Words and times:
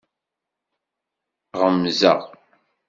Ɣemzeɣ. 1.59 2.19